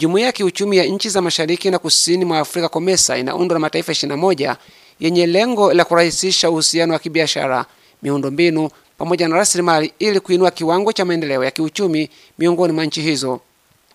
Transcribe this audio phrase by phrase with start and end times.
[0.00, 3.92] Jumuiya ya kiuchumi ya nchi za mashariki na kusini mwa Afrika COMESA inaundwa na mataifa
[3.92, 4.56] 21
[5.00, 7.66] yenye lengo la kurahisisha uhusiano wa kibiashara,
[8.02, 13.40] miundombinu pamoja na rasilimali ili kuinua kiwango cha maendeleo ya kiuchumi miongoni mwa nchi hizo.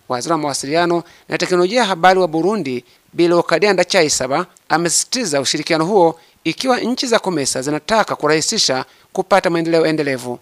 [0.10, 2.84] Waziri wa mawasiliano na teknolojia ya habari wa Burundi
[3.14, 10.40] Bilokadiya Ndacyayisaba amesisitiza ushirikiano huo ikiwa nchi za COMESA zinataka kurahisisha kupata maendeleo endelevu.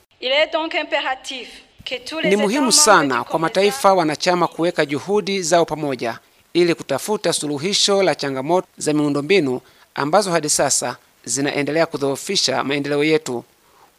[2.24, 6.20] Ni muhimu sana kwa mataifa wanachama kuweka juhudi zao pamoja
[6.54, 9.62] ili kutafuta suluhisho la changamoto za miundombinu
[9.96, 13.44] ambazo hadi sasa zinaendelea kudhoofisha maendeleo yetu.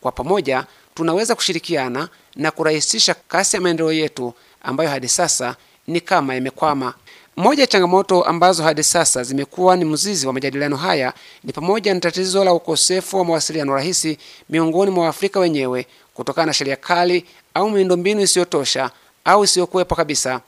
[0.01, 6.35] Kwa pamoja tunaweza kushirikiana na kurahisisha kasi ya maendeleo yetu ambayo hadi sasa ni kama
[6.35, 6.95] yamekwama.
[7.37, 11.13] Moja ya changamoto ambazo hadi sasa zimekuwa ni mzizi wa majadiliano haya
[11.45, 16.53] ni pamoja na tatizo la ukosefu wa mawasiliano rahisi miongoni mwa Waafrika wenyewe kutokana na
[16.53, 18.91] sheria kali au miundombinu isiyotosha
[19.25, 20.41] au isiyokuwepo kabisa.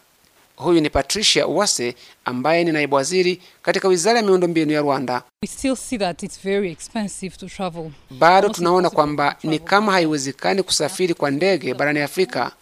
[0.56, 5.22] Huyu ni Patricia Uwase ambaye ni naibu waziri katika wizara ya miundombinu ya Rwanda.
[5.42, 7.90] We still see that it's very expensive to travel.
[8.10, 12.52] Bado tunaona kwamba ni kama haiwezekani kusafiri kwa ndege barani Afrika.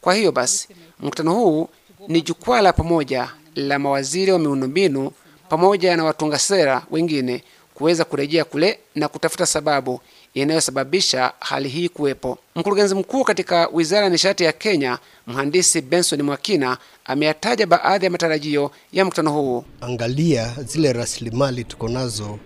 [0.00, 0.68] Kwa hiyo basi,
[1.00, 1.68] mkutano huu
[2.08, 5.12] ni jukwaa la pamoja la mawaziri wa miundombinu
[5.48, 7.42] pamoja na watunga sera wengine
[7.74, 10.00] kuweza kurejea kule na kutafuta sababu
[10.34, 12.38] inayosababisha hali hii kuwepo.
[12.56, 18.70] Mkurugenzi mkuu katika wizara ya nishati ya Kenya, mhandisi Benson Mwakina, ameyataja baadhi ya matarajio
[18.92, 19.64] ya mkutano huu.
[19.80, 22.38] Angalia zile rasilimali tuko nazo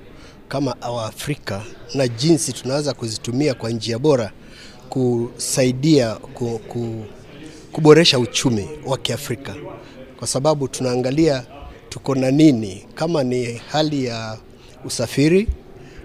[0.48, 1.62] kama Waafrika
[1.94, 4.32] na jinsi tunaweza kuzitumia kwa njia bora
[4.88, 7.04] kusaidia ku, ku,
[7.72, 9.54] kuboresha uchumi wa Kiafrika,
[10.18, 11.44] kwa sababu tunaangalia
[11.88, 14.38] tuko na nini, kama ni hali ya
[14.84, 15.48] usafiri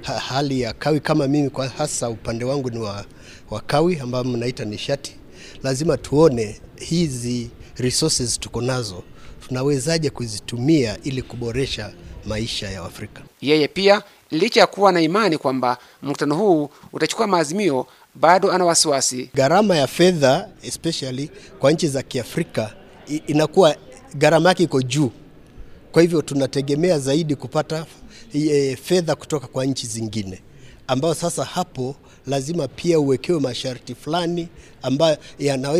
[0.03, 0.99] ha, hali ya kawi.
[0.99, 3.05] Kama mimi kwa hasa upande wangu ni wa,
[3.49, 5.15] wa kawi ambayo mnaita nishati,
[5.63, 9.03] lazima tuone hizi resources tuko nazo
[9.47, 11.91] tunawezaje kuzitumia ili kuboresha
[12.25, 13.21] maisha ya Afrika.
[13.41, 14.01] Yeye pia
[14.31, 19.29] licha ya kuwa na imani kwamba mkutano huu utachukua maazimio, bado ana wasiwasi.
[19.35, 21.29] Gharama ya fedha especially
[21.59, 22.73] kwa nchi za Kiafrika
[23.27, 23.75] inakuwa
[24.15, 25.11] gharama yake iko juu,
[25.93, 27.85] kwa hivyo tunategemea zaidi kupata
[28.33, 30.41] e, fedha kutoka kwa nchi zingine,
[30.87, 31.95] ambayo sasa hapo
[32.27, 34.47] lazima pia uwekewe masharti fulani
[34.81, 35.17] ambayo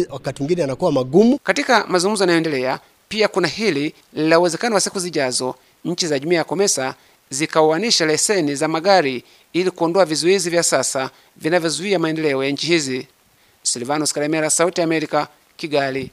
[0.09, 1.39] wakati mwingine yanakuwa magumu.
[1.43, 2.79] Katika mazungumzo yanayoendelea,
[3.09, 6.95] pia kuna hili la uwezekano wa siku zijazo nchi za jumuiya ya COMESA
[7.29, 9.23] zikaoanisha leseni za magari
[9.53, 13.07] ili kuondoa vizuizi vya sasa vinavyozuia maendeleo ya nchi hizi.
[13.63, 16.11] Silvanos Karemera, Sauti ya Amerika, Kigali.